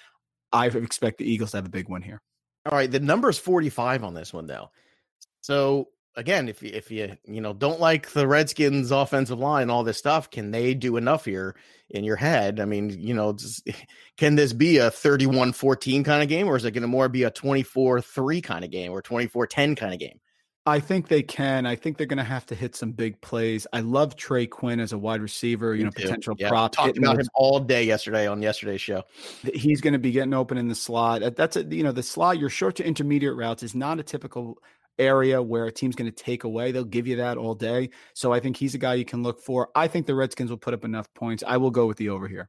[0.52, 2.20] I expect the Eagles to have a big win here.
[2.70, 4.70] All right, the number is 45 on this one though.
[5.40, 9.84] So again, if you if you you know don't like the Redskins offensive line, all
[9.84, 11.54] this stuff, can they do enough here
[11.90, 12.60] in your head?
[12.60, 13.66] I mean, you know, just,
[14.16, 17.22] can this be a 31-14 kind of game or is it going to more be
[17.22, 20.20] a 24-3 kind of game or 24-10 kind of game?
[20.68, 21.66] I think they can.
[21.66, 23.66] I think they're going to have to hit some big plays.
[23.72, 25.74] I love Trey Quinn as a wide receiver.
[25.74, 26.48] You know, potential yeah.
[26.48, 26.72] prop.
[26.72, 29.02] Talked about him all day yesterday on yesterday's show.
[29.54, 31.22] He's going to be getting open in the slot.
[31.36, 32.38] That's a you know the slot.
[32.38, 34.58] Your short to intermediate routes is not a typical
[34.98, 36.72] area where a team's going to take away.
[36.72, 37.90] They'll give you that all day.
[38.14, 39.68] So I think he's a guy you can look for.
[39.74, 41.44] I think the Redskins will put up enough points.
[41.46, 42.48] I will go with the over here.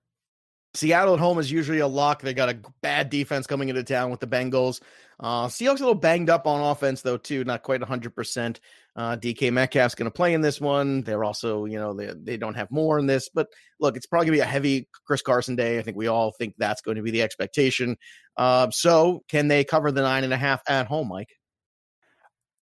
[0.74, 2.22] Seattle at home is usually a lock.
[2.22, 4.82] They got a bad defense coming into town with the Bengals.
[5.20, 8.60] Uh, Seahawks a little banged up on offense though too, not quite 100%.
[8.96, 11.02] Uh, DK Metcalf's going to play in this one.
[11.02, 13.48] They're also, you know, they, they don't have more in this, but
[13.80, 15.80] look, it's probably going to be a heavy Chris Carson day.
[15.80, 17.98] I think we all think that's going to be the expectation.
[18.38, 21.30] Uh, so, can they cover the nine and a half at home, Mike?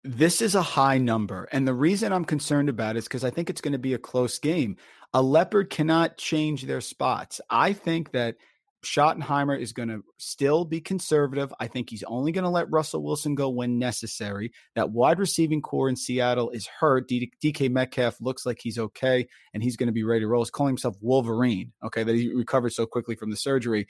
[0.03, 1.47] This is a high number.
[1.51, 3.93] And the reason I'm concerned about it is because I think it's going to be
[3.93, 4.77] a close game.
[5.13, 7.41] A leopard cannot change their spots.
[7.49, 8.35] I think that
[8.83, 11.53] Schottenheimer is going to still be conservative.
[11.59, 14.51] I think he's only going to let Russell Wilson go when necessary.
[14.75, 17.07] That wide receiving corps in Seattle is hurt.
[17.07, 20.43] DK Metcalf looks like he's okay and he's going to be ready to roll.
[20.43, 23.87] He's calling himself Wolverine, okay, that he recovered so quickly from the surgery.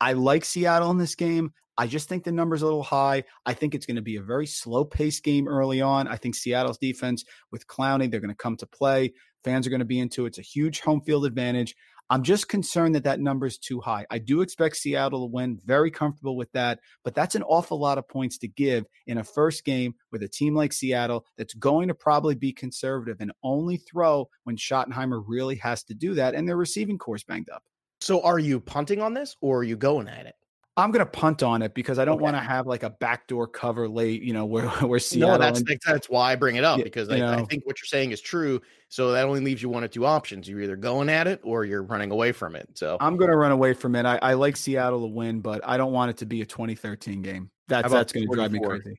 [0.00, 1.52] I like Seattle in this game.
[1.80, 3.24] I just think the number's a little high.
[3.46, 6.08] I think it's going to be a very slow paced game early on.
[6.08, 9.14] I think Seattle's defense with Clowney, they're going to come to play.
[9.44, 10.28] Fans are going to be into it.
[10.28, 11.74] It's a huge home field advantage.
[12.10, 14.04] I'm just concerned that that number is too high.
[14.10, 17.96] I do expect Seattle to win, very comfortable with that, but that's an awful lot
[17.96, 21.88] of points to give in a first game with a team like Seattle that's going
[21.88, 26.46] to probably be conservative and only throw when Schottenheimer really has to do that and
[26.46, 27.62] their receiving course banged up.
[28.02, 30.34] So are you punting on this or are you going at it?
[30.80, 32.24] I'm going to punt on it because I don't okay.
[32.24, 35.38] want to have like a backdoor cover late, you know, where where Seattle.
[35.38, 37.80] No, that's and, that's why I bring it up yeah, because I, I, think what
[37.80, 38.60] you're saying is true.
[38.88, 40.48] So that only leaves you one or two options.
[40.48, 42.68] You're either going at it or you're running away from it.
[42.74, 44.04] So I'm going to run away from it.
[44.04, 47.22] I, I like Seattle to win, but I don't want it to be a 2013
[47.22, 47.50] game.
[47.68, 48.98] That's that's going to drive me crazy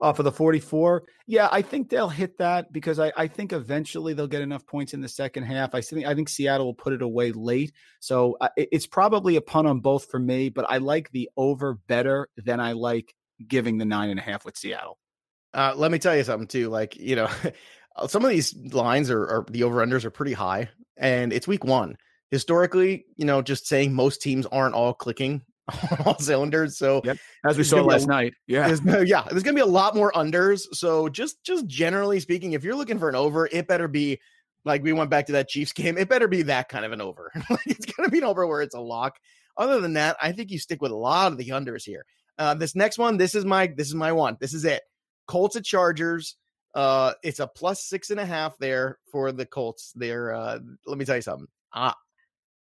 [0.00, 1.04] uh, for the 44.
[1.26, 4.94] Yeah, I think they'll hit that because I, I think eventually they'll get enough points
[4.94, 5.74] in the second half.
[5.74, 9.40] I think I think Seattle will put it away late, so uh, it's probably a
[9.40, 10.48] punt on both for me.
[10.48, 13.14] But I like the over better than I like
[13.46, 14.98] giving the nine and a half with Seattle.
[15.54, 16.68] Uh, let me tell you something too.
[16.68, 17.30] Like you know,
[18.08, 21.64] some of these lines are, are the over unders are pretty high, and it's week
[21.64, 21.96] one.
[22.30, 25.42] Historically, you know, just saying most teams aren't all clicking
[26.04, 26.78] all cylinders.
[26.78, 27.18] So yep.
[27.44, 30.12] as we saw last a, night, yeah, there's, yeah, there's gonna be a lot more
[30.12, 30.62] unders.
[30.72, 34.20] So just just generally speaking, if you're looking for an over, it better be
[34.64, 35.98] like we went back to that Chiefs game.
[35.98, 37.32] It better be that kind of an over.
[37.66, 39.18] it's gonna be an over where it's a lock.
[39.56, 42.04] Other than that, I think you stick with a lot of the unders here.
[42.38, 44.36] Uh, this next one, this is my this is my one.
[44.40, 44.82] This is it.
[45.26, 46.36] Colts at Chargers.
[46.74, 49.92] Uh, it's a plus six and a half there for the Colts.
[49.96, 51.48] There, uh, let me tell you something.
[51.72, 51.92] Uh,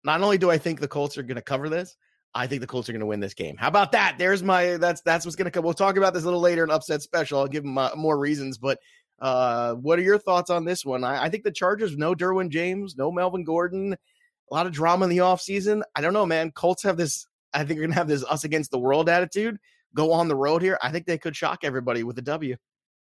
[0.03, 1.95] not only do I think the Colts are going to cover this,
[2.33, 3.57] I think the Colts are going to win this game.
[3.57, 4.15] How about that?
[4.17, 5.63] There's my that's that's what's going to come.
[5.65, 7.39] We'll talk about this a little later in upset special.
[7.39, 8.79] I'll give them uh, more reasons, but
[9.19, 11.03] uh, what are your thoughts on this one?
[11.03, 15.03] I, I, think the Chargers, no Derwin James, no Melvin Gordon, a lot of drama
[15.03, 15.83] in the offseason.
[15.95, 16.51] I don't know, man.
[16.51, 17.27] Colts have this.
[17.53, 19.57] I think they're going to have this us against the world attitude.
[19.93, 20.79] Go on the road here.
[20.81, 22.55] I think they could shock everybody with a W.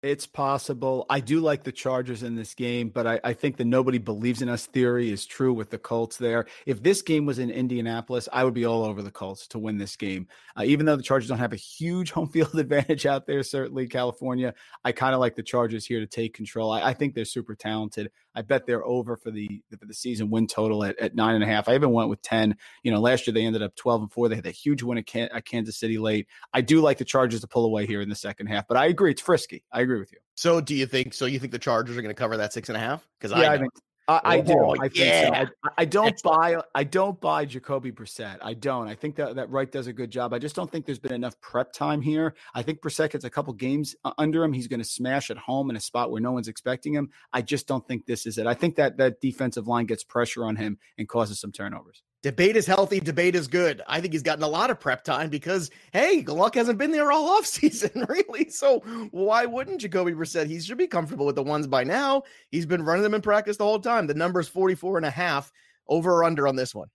[0.02, 1.06] It's possible.
[1.08, 4.42] I do like the Chargers in this game, but I, I, think the nobody believes
[4.42, 6.46] in us theory is true with the Colts there.
[6.66, 9.78] If this game was in Indianapolis, I would be all over the Colts to win
[9.78, 10.26] this game.
[10.58, 13.86] Uh, even though the Chargers don't have a huge home field advantage out there, certainly
[13.86, 16.72] California, I kind of like the Chargers here to take control.
[16.72, 18.10] I, I, think they're super talented.
[18.34, 21.44] I bet they're over for the for the season win total at, at nine and
[21.44, 21.68] a half.
[21.68, 22.56] I even went with ten.
[22.82, 24.28] You know, last year they ended up twelve and four.
[24.28, 26.26] They had a huge win at Kansas City late.
[26.52, 28.86] I do like the Chargers to pull away here in the second half, but I
[28.86, 29.62] agree it's frisky.
[29.70, 30.18] I agree agree with you.
[30.34, 31.14] So, do you think?
[31.14, 33.06] So, you think the Chargers are going to cover that six and a half?
[33.18, 33.72] Because yeah, I, I think
[34.08, 34.54] I, I do.
[34.58, 35.44] Oh, I yeah.
[35.44, 35.50] So.
[35.64, 36.60] I, I, don't buy.
[36.74, 38.38] I don't buy Jacoby Brissett.
[38.42, 38.88] I don't.
[38.88, 40.34] I think that that Wright does a good job.
[40.34, 42.34] I just don't think there's been enough prep time here.
[42.54, 44.52] I think Brissett gets a couple games under him.
[44.52, 47.10] He's going to smash at home in a spot where no one's expecting him.
[47.32, 48.46] I just don't think this is it.
[48.46, 52.02] I think that that defensive line gets pressure on him and causes some turnovers.
[52.22, 53.00] Debate is healthy.
[53.00, 53.82] Debate is good.
[53.88, 57.10] I think he's gotten a lot of prep time because, hey, Luck hasn't been there
[57.10, 58.48] all offseason, really.
[58.48, 58.80] So
[59.10, 60.46] why wouldn't Jacoby Brissett?
[60.46, 62.22] He should be comfortable with the ones by now.
[62.50, 64.06] He's been running them in practice the whole time.
[64.06, 65.50] The number is 44 and a half
[65.88, 66.88] over or under on this one.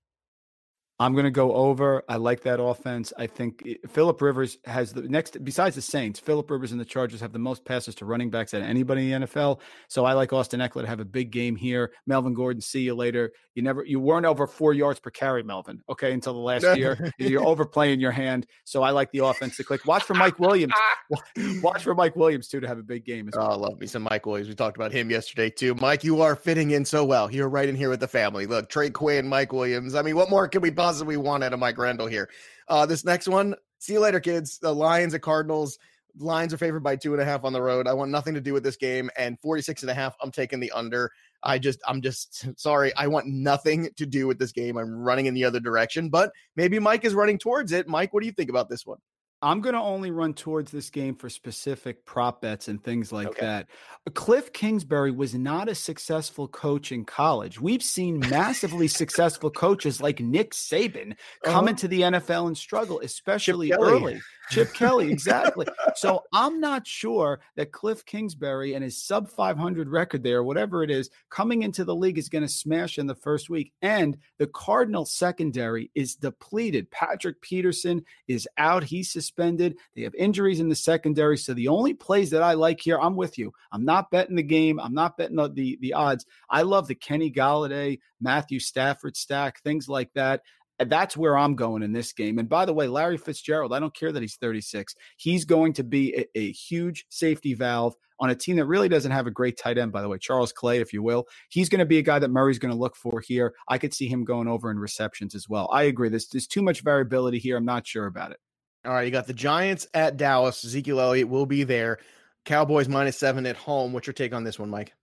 [0.99, 2.03] I'm going to go over.
[2.09, 3.13] I like that offense.
[3.17, 7.21] I think Philip Rivers has the next, besides the Saints, Philip Rivers and the Chargers
[7.21, 9.59] have the most passes to running backs at anybody in the NFL.
[9.89, 11.91] So I like Austin Ekeler to have a big game here.
[12.07, 13.31] Melvin Gordon, see you later.
[13.53, 15.81] You never, you weren't over four yards per carry, Melvin.
[15.89, 18.47] Okay, until the last year, you're overplaying your hand.
[18.65, 19.85] So I like the offense to click.
[19.85, 20.73] Watch for Mike Williams.
[21.61, 23.29] Watch for Mike Williams too to have a big game.
[23.33, 23.47] Well.
[23.47, 24.49] Oh, I love me some Mike Williams.
[24.49, 25.75] We talked about him yesterday too.
[25.75, 27.31] Mike, you are fitting in so well.
[27.31, 28.45] You're right in here with the family.
[28.45, 29.95] Look, Trey Quinn, Mike Williams.
[29.95, 31.77] I mean, what more can we possibly want out of Mike?
[31.77, 32.29] Randall here.
[32.69, 34.57] Uh, this next one, see you later, kids.
[34.57, 35.77] The Lions and Cardinals.
[36.17, 37.87] Lions are favored by two and a half on the road.
[37.87, 39.09] I want nothing to do with this game.
[39.17, 41.11] And 46 and a half, I'm taking the under.
[41.43, 42.95] I just, I'm just sorry.
[42.95, 44.77] I want nothing to do with this game.
[44.77, 47.89] I'm running in the other direction, but maybe Mike is running towards it.
[47.89, 48.99] Mike, what do you think about this one?
[49.41, 53.27] I'm going to only run towards this game for specific prop bets and things like
[53.27, 53.45] okay.
[53.45, 53.67] that.
[54.15, 57.61] Cliff Kingsbury was not a successful coach in college.
[57.61, 61.67] We've seen massively successful coaches like Nick Saban come uh-huh.
[61.67, 64.19] into the NFL and struggle, especially early.
[64.49, 65.65] Chip Kelly, exactly.
[65.95, 70.91] so I'm not sure that Cliff Kingsbury and his sub 500 record there, whatever it
[70.91, 73.73] is, coming into the league is going to smash in the first week.
[73.81, 76.89] And the Cardinal secondary is depleted.
[76.91, 78.83] Patrick Peterson is out.
[78.83, 79.77] He's suspended.
[79.95, 81.37] They have injuries in the secondary.
[81.37, 83.53] So the only plays that I like here, I'm with you.
[83.71, 84.79] I'm not betting the game.
[84.79, 86.25] I'm not betting the, the, the odds.
[86.49, 90.41] I love the Kenny Golladay, Matthew Stafford stack, things like that
[90.85, 92.37] that's where I'm going in this game.
[92.39, 94.95] And by the way, Larry Fitzgerald, I don't care that he's 36.
[95.17, 99.11] He's going to be a, a, huge safety valve on a team that really doesn't
[99.11, 101.27] have a great tight end, by the way, Charles Clay, if you will.
[101.49, 103.53] He's going to be a guy that Murray's going to look for here.
[103.67, 105.69] I could see him going over in receptions as well.
[105.71, 106.09] I agree.
[106.09, 107.57] There's, there's too much variability here.
[107.57, 108.39] I'm not sure about it.
[108.85, 109.05] All right.
[109.05, 110.63] You got the Giants at Dallas.
[110.63, 111.99] Ezekiel Elliott will be there.
[112.45, 113.93] Cowboys minus seven at home.
[113.93, 114.93] What's your take on this one, Mike?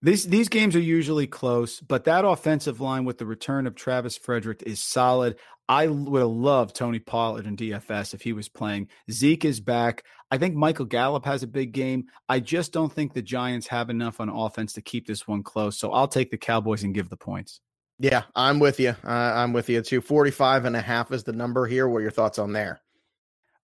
[0.00, 4.16] These these games are usually close, but that offensive line with the return of Travis
[4.16, 5.36] Frederick is solid.
[5.68, 8.88] I would have loved Tony Pollard in DFS if he was playing.
[9.10, 10.04] Zeke is back.
[10.30, 12.06] I think Michael Gallup has a big game.
[12.28, 15.78] I just don't think the Giants have enough on offense to keep this one close.
[15.78, 17.60] So I'll take the Cowboys and give the points.
[17.98, 18.90] Yeah, I'm with you.
[19.04, 20.00] Uh, I'm with you too.
[20.00, 21.88] 45 and a half is the number here.
[21.88, 22.80] What are your thoughts on there?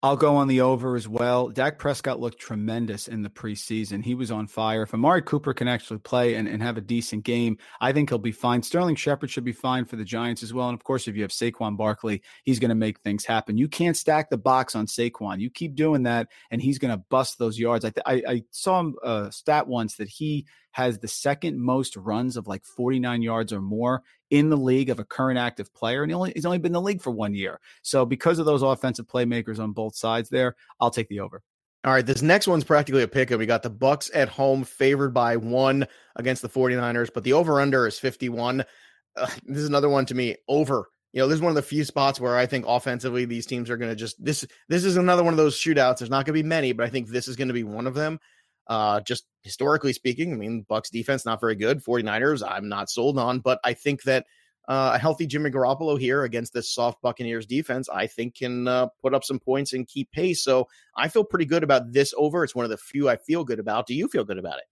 [0.04, 1.48] I'll go on the over as well.
[1.50, 4.02] Dak Prescott looked tremendous in the preseason.
[4.02, 4.82] He was on fire.
[4.82, 8.18] If Amari Cooper can actually play and, and have a decent game, I think he'll
[8.18, 8.64] be fine.
[8.64, 10.68] Sterling Shepard should be fine for the Giants as well.
[10.68, 13.56] And of course, if you have Saquon Barkley, he's going to make things happen.
[13.56, 15.38] You can't stack the box on Saquon.
[15.38, 17.84] You keep doing that, and he's going to bust those yards.
[17.84, 21.96] I, th- I, I saw him uh, stat once that he has the second most
[21.96, 26.02] runs of like 49 yards or more in the league of a current active player.
[26.02, 27.60] And he only, he's only been in the league for one year.
[27.82, 31.42] So because of those offensive playmakers on both sides there, I'll take the over.
[31.84, 33.30] All right, this next one's practically a pick.
[33.30, 37.60] We got the Bucs at home favored by one against the 49ers, but the over
[37.60, 38.64] under is 51.
[39.16, 40.88] Uh, this is another one to me over.
[41.12, 43.68] You know, this is one of the few spots where I think offensively these teams
[43.68, 45.98] are going to just this this is another one of those shootouts.
[45.98, 47.86] There's not going to be many, but I think this is going to be one
[47.86, 48.18] of them.
[48.66, 51.82] Uh, just historically speaking, I mean, Bucs defense not very good.
[51.84, 54.26] 49ers, I'm not sold on, but I think that
[54.68, 58.88] uh, a healthy Jimmy Garoppolo here against this soft Buccaneers defense, I think can uh,
[59.00, 60.44] put up some points and keep pace.
[60.44, 62.44] So I feel pretty good about this over.
[62.44, 63.86] It's one of the few I feel good about.
[63.86, 64.64] Do you feel good about it?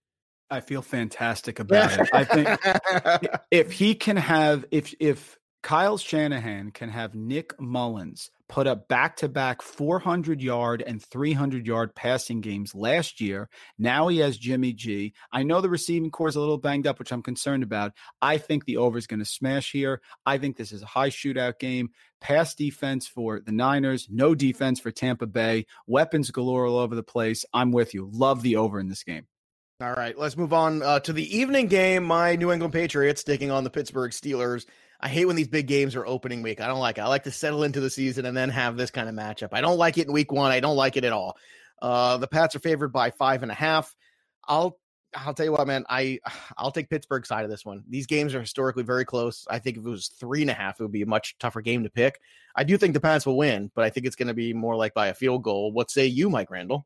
[0.49, 2.09] I feel fantastic about it.
[2.13, 8.67] I think if he can have if if Kyle Shanahan can have Nick Mullens put
[8.67, 13.47] up back to back 400 yard and 300 yard passing games last year.
[13.77, 15.13] Now he has Jimmy G.
[15.31, 17.93] I know the receiving corps is a little banged up, which I'm concerned about.
[18.21, 20.01] I think the over is going to smash here.
[20.25, 21.91] I think this is a high shootout game.
[22.19, 27.03] Pass defense for the Niners, no defense for Tampa Bay, weapons galore all over the
[27.03, 27.45] place.
[27.53, 28.09] I'm with you.
[28.11, 29.27] Love the over in this game.
[29.81, 32.03] All right, let's move on uh, to the evening game.
[32.03, 34.67] My New England Patriots taking on the Pittsburgh Steelers.
[35.01, 36.61] I hate when these big games are opening week.
[36.61, 37.01] I don't like it.
[37.01, 39.49] I like to settle into the season and then have this kind of matchup.
[39.51, 40.51] I don't like it in week one.
[40.51, 41.37] I don't like it at all.
[41.81, 43.95] Uh, the Pats are favored by five and a half.
[44.47, 44.77] I'll
[45.13, 45.85] I'll tell you what, man.
[45.89, 46.19] I
[46.57, 47.83] I'll take Pittsburgh side of this one.
[47.89, 49.45] These games are historically very close.
[49.49, 51.61] I think if it was three and a half, it would be a much tougher
[51.61, 52.19] game to pick.
[52.55, 54.75] I do think the Pats will win, but I think it's going to be more
[54.75, 55.71] like by a field goal.
[55.71, 56.85] What say you, Mike Randall?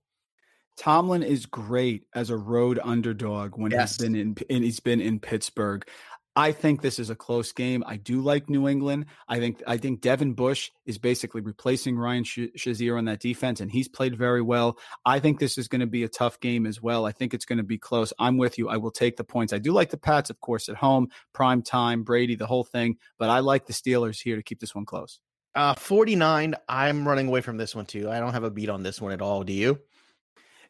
[0.78, 3.96] Tomlin is great as a road underdog when yes.
[3.96, 5.88] he's been in and he's been in Pittsburgh.
[6.36, 7.84] I think this is a close game.
[7.88, 9.06] I do like New England.
[9.28, 13.72] I think I think Devin Bush is basically replacing Ryan Shazier on that defense, and
[13.72, 14.78] he's played very well.
[15.06, 17.06] I think this is going to be a tough game as well.
[17.06, 18.12] I think it's going to be close.
[18.20, 18.68] I'm with you.
[18.68, 19.54] I will take the points.
[19.54, 22.98] I do like the Pats, of course, at home, prime time, Brady, the whole thing,
[23.18, 25.22] but I like the Steelers here to keep this one close.
[25.56, 26.56] Uh, 49.
[26.68, 28.10] I'm running away from this one too.
[28.10, 29.44] I don't have a beat on this one at all.
[29.44, 29.80] Do you?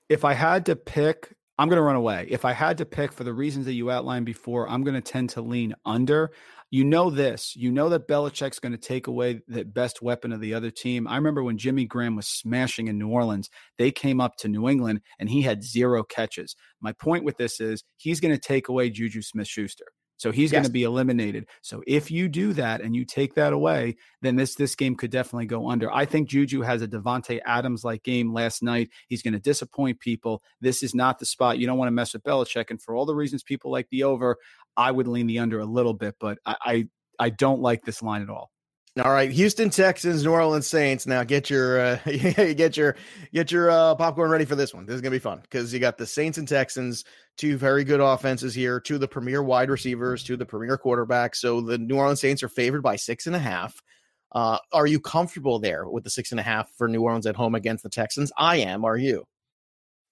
[0.09, 2.27] If I had to pick I'm going to run away.
[2.29, 5.01] If I had to pick for the reasons that you outlined before, I'm going to
[5.01, 6.31] tend to lean under.
[6.69, 7.55] You know this.
[7.55, 11.07] You know that Belichick's going to take away the best weapon of the other team.
[11.07, 14.67] I remember when Jimmy Graham was smashing in New Orleans, they came up to New
[14.67, 16.55] England and he had zero catches.
[16.81, 19.85] My point with this is he's going to take away Juju Smith Schuster.
[20.17, 20.57] So he's yes.
[20.59, 21.47] going to be eliminated.
[21.61, 25.11] So if you do that and you take that away, then this this game could
[25.11, 25.91] definitely go under.
[25.91, 28.89] I think Juju has a Davante Adams like game last night.
[29.07, 30.41] He's going to disappoint people.
[30.61, 31.59] This is not the spot.
[31.59, 32.69] You don't want to mess with Belichick.
[32.69, 34.37] And for all the reasons people like the over,
[34.77, 36.87] I would lean the under a little bit, but I I,
[37.19, 38.51] I don't like this line at all.
[39.03, 41.05] All right, Houston Texans, New Orleans Saints.
[41.05, 42.95] Now get your uh, get your
[43.33, 44.85] get your uh, popcorn ready for this one.
[44.85, 47.03] This is gonna be fun because you got the Saints and Texans,
[47.35, 50.77] two very good offenses here, two of the premier wide receivers, two of the premier
[50.77, 51.35] quarterbacks.
[51.35, 53.81] So the New Orleans Saints are favored by six and a half.
[54.31, 57.35] Uh, are you comfortable there with the six and a half for New Orleans at
[57.35, 58.31] home against the Texans?
[58.37, 58.85] I am.
[58.85, 59.25] Are you?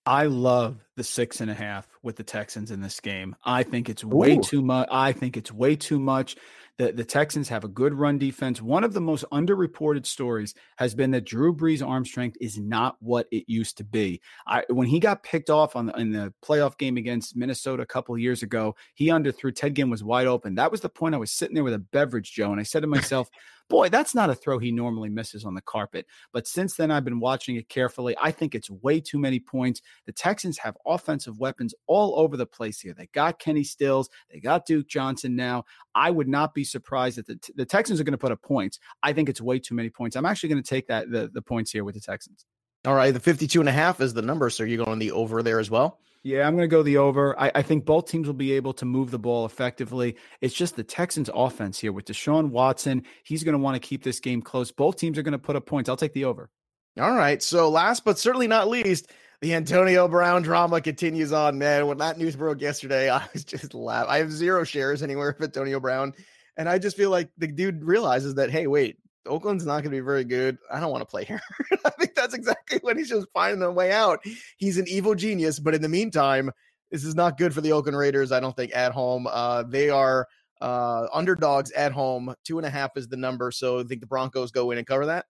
[0.05, 3.35] I love the six and a half with the Texans in this game.
[3.45, 4.41] I think it's way Ooh.
[4.41, 4.89] too much.
[4.91, 6.35] I think it's way too much.
[6.79, 8.61] The, the Texans have a good run defense.
[8.61, 12.97] One of the most underreported stories has been that Drew Brees' arm strength is not
[12.99, 14.21] what it used to be.
[14.47, 17.87] I, when he got picked off on the, in the playoff game against Minnesota a
[17.87, 19.55] couple years ago, he underthrew.
[19.55, 20.55] Ted Ginn was wide open.
[20.55, 22.81] That was the point I was sitting there with a beverage, Joe, and I said
[22.81, 23.29] to myself,
[23.69, 26.05] boy, that's not a throw he normally misses on the carpet.
[26.31, 28.15] But since then, I've been watching it carefully.
[28.21, 29.81] I think it's way too many points.
[30.05, 32.93] The Texans have offensive weapons all over the place here.
[32.93, 35.65] They got Kenny Stills, they got Duke Johnson now.
[35.95, 38.79] I would not be surprised that the, the Texans are going to put up points.
[39.01, 40.15] I think it's way too many points.
[40.15, 42.45] I'm actually going to take that the, the points here with the Texans.
[42.85, 44.49] All right, the 52 and a half is the number.
[44.49, 45.99] So you're going the over there as well?
[46.23, 47.37] Yeah, I'm going to go the over.
[47.39, 50.15] I, I, think both teams will be able to move the ball effectively.
[50.39, 53.03] It's just the Texans' offense here with Deshaun Watson.
[53.25, 54.71] He's going to want to keep this game close.
[54.71, 55.89] Both teams are going to put up points.
[55.89, 56.49] I'll take the over.
[56.97, 57.43] All right.
[57.43, 61.87] So, last but certainly not least, the Antonio Brown drama continues on, man.
[61.87, 64.09] When that news broke yesterday, I was just laughing.
[64.09, 66.13] I have zero shares anywhere of Antonio Brown.
[66.57, 69.89] And I just feel like the dude realizes that, hey, wait, Oakland's not going to
[69.89, 70.57] be very good.
[70.71, 71.41] I don't want to play here.
[71.85, 74.19] I think that's exactly what he's just finding the way out.
[74.57, 76.51] He's an evil genius, but in the meantime,
[76.91, 78.31] this is not good for the Oakland Raiders.
[78.31, 79.27] I don't think at home.
[79.29, 80.27] Uh, they are
[80.61, 82.33] uh, underdogs at home.
[82.43, 83.51] Two and a half is the number.
[83.51, 85.25] So I think the Broncos go in and cover that.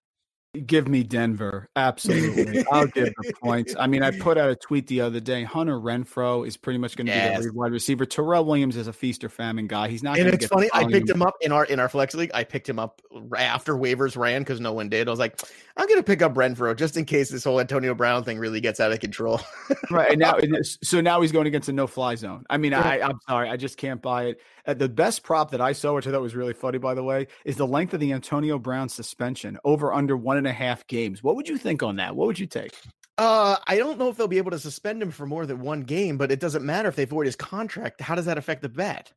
[0.67, 1.67] Give me Denver.
[1.75, 2.63] Absolutely.
[2.71, 3.75] I'll give the points.
[3.79, 5.43] I mean, I put out a tweet the other day.
[5.43, 7.39] Hunter Renfrow is pretty much going to yes.
[7.39, 8.05] be the wide receiver.
[8.05, 9.87] Tyrell Williams is a feast or famine guy.
[9.87, 10.69] He's not And it's funny.
[10.71, 12.29] I picked him up in our in our flex league.
[12.35, 13.01] I picked him up
[13.35, 15.07] after waivers ran because no one did.
[15.07, 15.41] I was like,
[15.75, 18.61] I'm going to pick up Renfrow just in case this whole Antonio Brown thing really
[18.61, 19.41] gets out of control.
[19.89, 20.11] right.
[20.11, 20.37] And now,
[20.83, 22.45] so now he's going against a no fly zone.
[22.47, 23.49] I mean, I, I'm sorry.
[23.49, 24.41] I just can't buy it.
[24.65, 27.03] Uh, the best prop that I saw, which I thought was really funny, by the
[27.03, 30.87] way, is the length of the Antonio Brown suspension over under one and a half
[30.87, 31.21] games.
[31.21, 32.15] What would you think on that?
[32.15, 32.71] What would you take?
[33.17, 35.81] Uh, I don't know if they'll be able to suspend him for more than one
[35.81, 38.01] game, but it doesn't matter if they void his contract.
[38.01, 39.11] How does that affect the bet?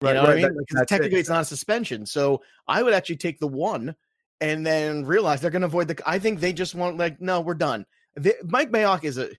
[0.00, 0.64] You right, know right, what I mean?
[0.70, 1.20] That, technically, it.
[1.20, 2.06] it's not a suspension.
[2.06, 3.94] So I would actually take the one
[4.40, 5.98] and then realize they're going to avoid the.
[6.06, 7.86] I think they just want like, no, we're done.
[8.16, 9.30] They, Mike Mayock is a.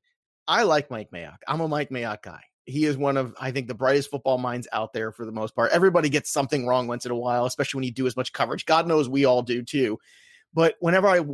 [0.47, 1.37] I like Mike Mayock.
[1.47, 4.67] I'm a Mike Mayock guy he is one of I think the brightest football minds
[4.71, 5.71] out there for the most part.
[5.71, 8.65] Everybody gets something wrong once in a while, especially when you do as much coverage.
[8.65, 9.97] God knows we all do too.
[10.53, 11.25] But whenever I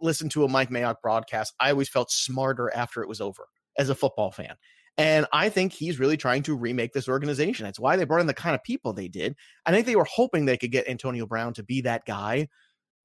[0.00, 3.88] listen to a Mike Mayock broadcast, I always felt smarter after it was over as
[3.88, 4.54] a football fan.
[4.98, 7.64] And I think he's really trying to remake this organization.
[7.64, 9.36] That's why they brought in the kind of people they did.
[9.66, 12.48] I think they were hoping they could get Antonio Brown to be that guy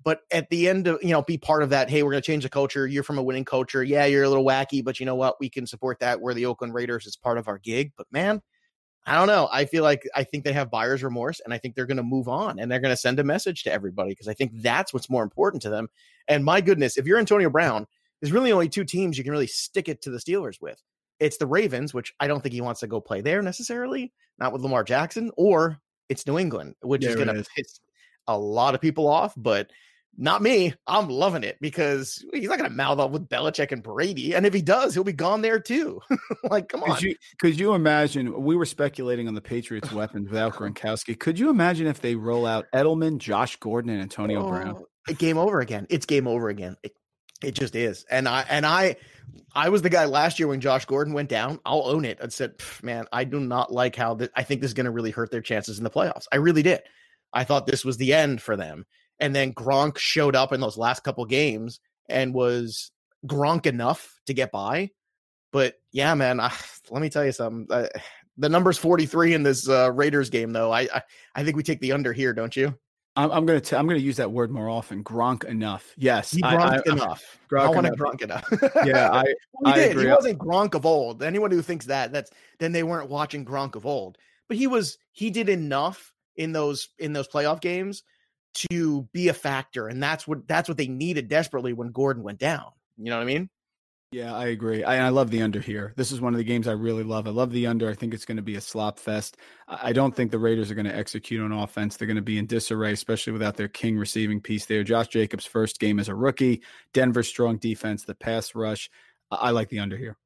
[0.03, 1.89] but at the end of, you know, be part of that.
[1.89, 2.87] Hey, we're going to change the culture.
[2.87, 3.83] You're from a winning culture.
[3.83, 5.39] Yeah, you're a little wacky, but you know what?
[5.39, 6.21] We can support that.
[6.21, 7.05] We're the Oakland Raiders.
[7.05, 7.91] It's part of our gig.
[7.97, 8.41] But man,
[9.05, 9.49] I don't know.
[9.51, 12.03] I feel like I think they have buyer's remorse and I think they're going to
[12.03, 14.93] move on and they're going to send a message to everybody because I think that's
[14.93, 15.87] what's more important to them.
[16.27, 17.87] And my goodness, if you're Antonio Brown,
[18.21, 20.81] there's really only two teams you can really stick it to the Steelers with.
[21.19, 24.53] It's the Ravens, which I don't think he wants to go play there necessarily, not
[24.53, 27.79] with Lamar Jackson, or it's New England, which is going to piss
[28.27, 29.33] a lot of people off.
[29.37, 29.71] But
[30.17, 30.73] not me.
[30.87, 34.35] I'm loving it because he's not going to mouth off with Belichick and Brady.
[34.35, 36.01] And if he does, he'll be gone there too.
[36.43, 36.95] like, come on.
[36.95, 38.43] Could you, could you imagine?
[38.43, 41.17] We were speculating on the Patriots' weapons without Gronkowski.
[41.17, 44.83] Could you imagine if they roll out Edelman, Josh Gordon, and Antonio oh, Brown?
[45.17, 45.87] Game over again.
[45.89, 46.75] It's game over again.
[46.83, 46.93] It,
[47.43, 48.05] it just is.
[48.11, 48.97] And I, and I,
[49.55, 51.59] I was the guy last year when Josh Gordon went down.
[51.65, 52.19] I'll own it.
[52.21, 54.31] I said, man, I do not like how that.
[54.35, 56.27] I think this is going to really hurt their chances in the playoffs.
[56.31, 56.81] I really did.
[57.33, 58.85] I thought this was the end for them
[59.21, 61.79] and then Gronk showed up in those last couple games
[62.09, 62.91] and was
[63.25, 64.89] Gronk enough to get by.
[65.53, 66.51] But yeah, man, I,
[66.89, 67.67] let me tell you something.
[67.69, 67.87] Uh,
[68.37, 70.71] the number's 43 in this uh, Raiders game, though.
[70.71, 71.01] I, I,
[71.35, 72.77] I think we take the under here, don't you?
[73.17, 75.03] I'm, I'm gonna t- I'm gonna use that word more often.
[75.03, 75.93] Gronk enough.
[75.97, 77.39] Yes, he Gronk I, enough.
[77.51, 78.47] Gronk I want to Gronk enough.
[78.85, 79.25] yeah, I,
[79.65, 79.91] he did.
[79.91, 80.05] Agree.
[80.05, 81.21] He wasn't Gronk of old.
[81.21, 84.17] Anyone who thinks that that's then they weren't watching Gronk of old.
[84.47, 84.97] But he was.
[85.11, 88.03] He did enough in those in those playoff games
[88.53, 92.39] to be a factor, and that's what that's what they needed desperately when Gordon went
[92.39, 92.71] down.
[92.97, 93.49] You know what I mean?
[94.13, 94.83] Yeah, I agree.
[94.83, 95.93] I, I love the under here.
[95.95, 97.27] This is one of the games I really love.
[97.27, 97.89] I love the under.
[97.89, 99.37] I think it's going to be a slop fest.
[99.69, 101.95] I don't think the Raiders are going to execute on offense.
[101.95, 104.83] They're going to be in disarray, especially without their king receiving piece there.
[104.83, 106.61] Josh Jacobs' first game as a rookie.
[106.93, 108.89] Denver's strong defense, the pass rush.
[109.31, 110.17] I like the under here.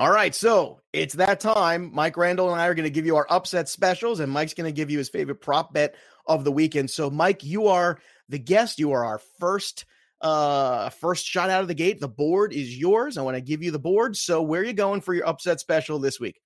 [0.00, 1.90] All right, so it's that time.
[1.94, 4.68] Mike Randall and I are going to give you our upset specials, and Mike's going
[4.68, 5.94] to give you his favorite prop bet
[6.26, 6.90] of the weekend.
[6.90, 8.78] So, Mike, you are the guest.
[8.78, 9.84] You are our first
[10.20, 12.00] uh first shot out of the gate.
[12.00, 13.18] The board is yours.
[13.18, 14.16] I want to give you the board.
[14.16, 16.40] So, where are you going for your upset special this week?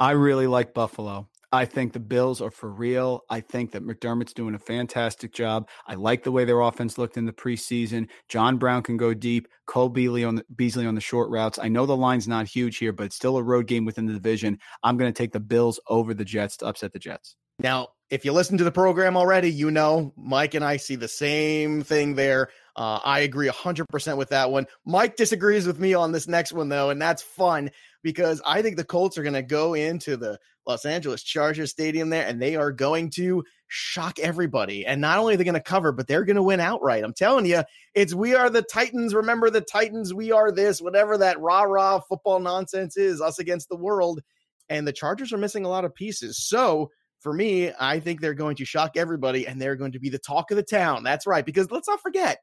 [0.00, 1.28] I really like Buffalo.
[1.54, 3.20] I think the Bills are for real.
[3.30, 5.68] I think that McDermott's doing a fantastic job.
[5.86, 8.08] I like the way their offense looked in the preseason.
[8.28, 9.46] John Brown can go deep.
[9.68, 11.60] Cole Beasley on the, Beasley on the short routes.
[11.62, 14.12] I know the line's not huge here, but it's still a road game within the
[14.12, 14.58] division.
[14.82, 17.36] I'm going to take the Bills over the Jets to upset the Jets.
[17.60, 21.08] Now, if you listen to the program already, you know Mike and I see the
[21.08, 22.50] same thing there.
[22.76, 24.66] Uh, I agree 100% with that one.
[24.84, 27.70] Mike disagrees with me on this next one, though, and that's fun
[28.02, 32.10] because I think the Colts are going to go into the Los Angeles Chargers Stadium
[32.10, 34.86] there and they are going to shock everybody.
[34.86, 37.04] And not only are they going to cover, but they're going to win outright.
[37.04, 37.62] I'm telling you,
[37.94, 39.14] it's we are the Titans.
[39.14, 43.68] Remember the Titans, we are this, whatever that rah rah football nonsense is, us against
[43.68, 44.20] the world.
[44.68, 46.38] And the Chargers are missing a lot of pieces.
[46.38, 46.90] So,
[47.24, 50.18] for me, I think they're going to shock everybody and they're going to be the
[50.18, 51.02] talk of the town.
[51.02, 51.44] That's right.
[51.44, 52.38] Because let's not forget,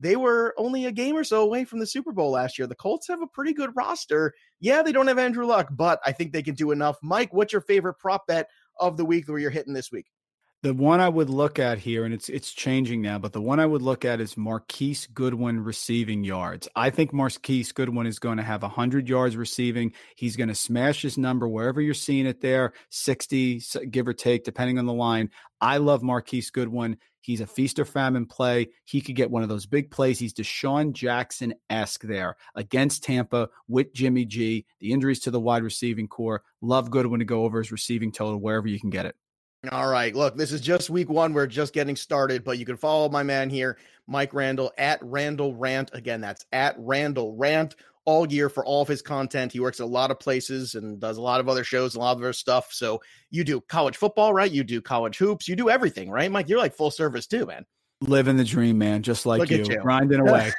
[0.00, 2.66] they were only a game or so away from the Super Bowl last year.
[2.66, 4.32] The Colts have a pretty good roster.
[4.58, 6.96] Yeah, they don't have Andrew Luck, but I think they can do enough.
[7.02, 8.48] Mike, what's your favorite prop bet
[8.80, 10.06] of the week where you're hitting this week?
[10.66, 13.60] The one I would look at here, and it's it's changing now, but the one
[13.60, 16.66] I would look at is Marquise Goodwin receiving yards.
[16.74, 19.92] I think Marquise Goodwin is going to have 100 yards receiving.
[20.16, 23.62] He's going to smash his number wherever you're seeing it there, 60,
[23.92, 25.30] give or take, depending on the line.
[25.60, 26.96] I love Marquise Goodwin.
[27.20, 28.70] He's a feast or famine play.
[28.86, 30.18] He could get one of those big plays.
[30.18, 34.66] He's DeSean Jackson esque there against Tampa with Jimmy G.
[34.80, 36.42] The injuries to the wide receiving corps.
[36.60, 39.14] Love Goodwin to go over his receiving total wherever you can get it.
[39.72, 40.14] All right.
[40.14, 41.32] Look, this is just week one.
[41.32, 45.54] We're just getting started, but you can follow my man here, Mike Randall, at Randall
[45.54, 45.90] Rant.
[45.92, 49.52] Again, that's at Randall Rant all year for all of his content.
[49.52, 51.98] He works at a lot of places and does a lot of other shows, a
[51.98, 52.72] lot of other stuff.
[52.72, 54.50] So you do college football, right?
[54.50, 56.30] You do college hoops, you do everything, right?
[56.30, 57.66] Mike, you're like full service too, man.
[58.02, 60.52] Living the dream, man, just like you, you, grinding away.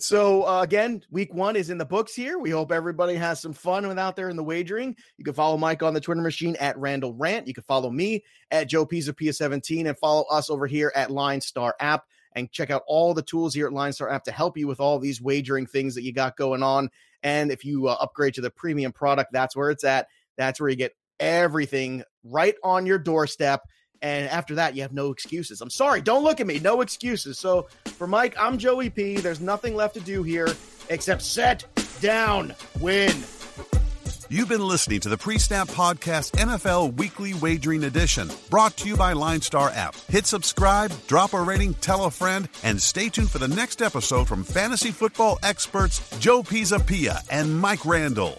[0.00, 2.38] so uh, again, week one is in the books here.
[2.38, 4.94] We hope everybody has some fun out there in the wagering.
[5.16, 7.48] You can follow Mike on the Twitter machine at Randall Rant.
[7.48, 11.72] You can follow me at Joe Pisapia 17 and follow us over here at LineStar
[11.80, 14.80] App and check out all the tools here at LineStar app to help you with
[14.80, 16.88] all these wagering things that you got going on.
[17.22, 20.06] And if you uh, upgrade to the premium product, that's where it's at.
[20.36, 23.62] That's where you get everything right on your doorstep.
[24.02, 25.60] And after that, you have no excuses.
[25.60, 26.58] I'm sorry, don't look at me.
[26.58, 27.38] No excuses.
[27.38, 29.16] So for Mike, I'm Joey P.
[29.16, 30.48] There's nothing left to do here
[30.88, 31.64] except set
[32.00, 33.12] down, win.
[34.30, 39.14] You've been listening to the Pre-Snap Podcast NFL Weekly Wagering Edition, brought to you by
[39.14, 39.96] LineStar app.
[40.10, 44.28] Hit subscribe, drop a rating, tell a friend, and stay tuned for the next episode
[44.28, 48.36] from fantasy football experts Joe Pisapia and Mike Randall.